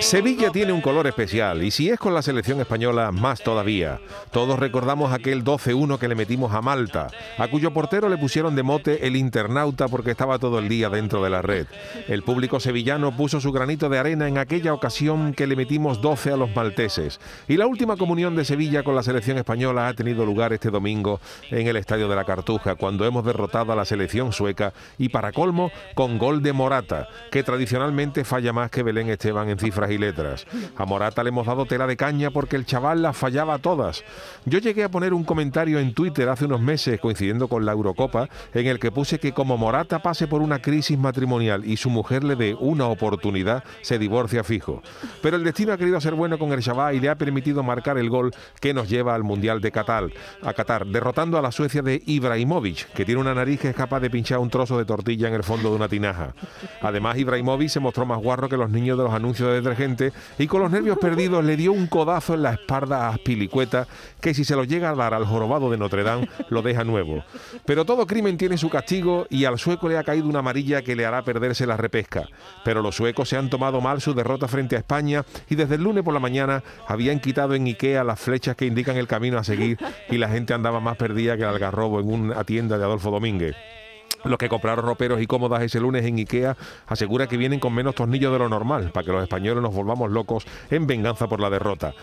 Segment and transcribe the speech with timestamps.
[0.00, 4.00] Sevilla tiene un color especial y si es con la selección española, más todavía.
[4.30, 8.62] Todos recordamos aquel 12-1 que le metimos a Malta, a cuyo portero le pusieron de
[8.62, 11.66] mote el internauta porque estaba todo el día dentro de la red.
[12.08, 16.32] El público sevillano puso su granito de arena en aquella ocasión que le metimos 12
[16.32, 17.20] a los malteses.
[17.48, 21.20] Y la última comunión de Sevilla con la selección española ha tenido lugar este domingo
[21.50, 25.32] en el Estadio de la Cartuja, cuando hemos derrotado a la selección sueca y para
[25.32, 29.98] colmo con gol de Morata, que tradicionalmente falla más que Belén Esteban en cifras y
[29.98, 30.46] letras.
[30.76, 34.04] A Morata le hemos dado tela de caña porque el chaval las fallaba todas.
[34.44, 38.28] Yo llegué a poner un comentario en Twitter hace unos meses, coincidiendo con la Eurocopa,
[38.54, 42.24] en el que puse que como Morata pase por una crisis matrimonial y su mujer
[42.24, 44.82] le dé una oportunidad, se divorcia fijo.
[45.22, 47.98] Pero el destino ha querido ser bueno con el chaval y le ha permitido marcar
[47.98, 50.10] el gol que nos lleva al Mundial de Qatar,
[50.42, 54.00] a Qatar, derrotando a la Suecia de Ibrahimovic, que tiene una nariz que es capaz
[54.00, 56.34] de pinchar un trozo de tortilla en el fondo de una tinaja.
[56.80, 60.46] Además, Ibrahimovic se mostró más guarro que los niños de los anuncio de detergente y
[60.46, 63.86] con los nervios perdidos le dio un codazo en la espalda a Pilicueta
[64.22, 67.22] que si se lo llega a dar al jorobado de Notre Dame lo deja nuevo.
[67.66, 70.96] Pero todo crimen tiene su castigo y al sueco le ha caído una amarilla que
[70.96, 72.26] le hará perderse la repesca.
[72.64, 75.82] Pero los suecos se han tomado mal su derrota frente a España y desde el
[75.82, 79.44] lunes por la mañana habían quitado en Ikea las flechas que indican el camino a
[79.44, 79.76] seguir
[80.08, 83.56] y la gente andaba más perdida que el algarrobo en una tienda de Adolfo Domínguez.
[84.24, 86.56] Los que compraron roperos y cómodas ese lunes en Ikea
[86.86, 90.10] asegura que vienen con menos tornillos de lo normal, para que los españoles nos volvamos
[90.10, 91.94] locos en venganza por la derrota.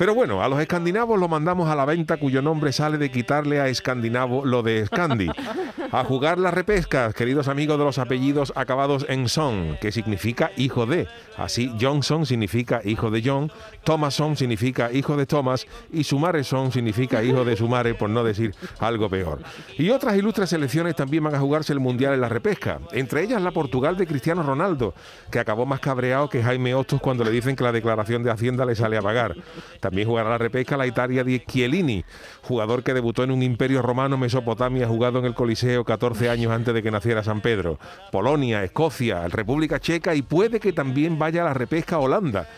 [0.00, 3.60] Pero bueno, a los escandinavos lo mandamos a la venta cuyo nombre sale de quitarle
[3.60, 5.28] a escandinavo lo de Scandi.
[5.92, 10.86] A jugar las repescas, queridos amigos de los apellidos acabados en son, que significa hijo
[10.86, 11.08] de.
[11.36, 13.50] Así, Johnson significa hijo de John,
[13.82, 19.08] Thomason significa hijo de Thomas y Sumareson significa hijo de Sumare, por no decir algo
[19.08, 19.40] peor.
[19.78, 23.42] Y otras ilustres selecciones también van a jugarse el Mundial en la repesca, entre ellas
[23.42, 24.94] la Portugal de Cristiano Ronaldo,
[25.32, 28.64] que acabó más cabreado que Jaime Hostos cuando le dicen que la declaración de Hacienda
[28.64, 29.34] le sale a pagar.
[29.80, 32.04] También jugará la repesca la Italia de Chiellini,
[32.42, 36.74] jugador que debutó en un imperio romano Mesopotamia, jugado en el Coliseo 14 años antes
[36.74, 37.78] de que naciera San Pedro.
[38.10, 42.48] Polonia, Escocia, República Checa y puede que también vaya a la repesca Holanda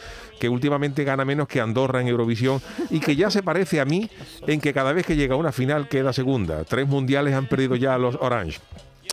[0.41, 4.11] que últimamente gana menos que Andorra en Eurovisión y que ya se parece a mí
[4.49, 6.65] en que cada vez que llega a una final queda segunda.
[6.65, 8.59] Tres mundiales han perdido ya a los Orange.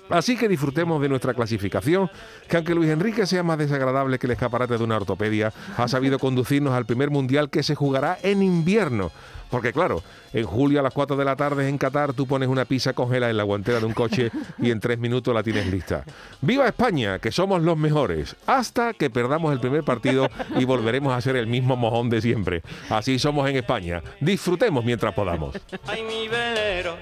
[0.09, 2.09] Así que disfrutemos de nuestra clasificación,
[2.48, 6.18] que aunque Luis Enrique sea más desagradable que el escaparate de una ortopedia, ha sabido
[6.18, 9.12] conducirnos al primer mundial que se jugará en invierno.
[9.50, 12.66] Porque claro, en julio a las 4 de la tarde en Qatar tú pones una
[12.66, 16.04] pizza congelada en la guantera de un coche y en tres minutos la tienes lista.
[16.42, 17.20] ¡Viva España!
[17.20, 18.36] Que somos los mejores.
[18.46, 22.62] Hasta que perdamos el primer partido y volveremos a ser el mismo mojón de siempre.
[22.90, 24.02] Así somos en España.
[24.20, 25.56] Disfrutemos mientras podamos.
[25.88, 26.98] Ay, mi velero,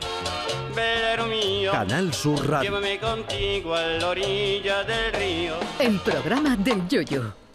[0.76, 1.72] velero mío.
[1.72, 2.70] Canal Sur Radio.
[2.70, 5.54] Llévame contigo a la orilla del río.
[5.80, 7.47] El programa del Yoyo.